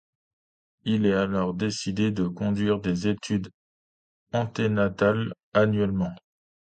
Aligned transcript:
Il 0.83 1.05
est 1.05 1.13
alors 1.13 1.53
décidé 1.53 2.09
de 2.09 2.27
conduire 2.27 2.79
des 2.79 3.07
études 3.07 3.51
anténatales 4.33 5.31
annuellement. 5.53 6.15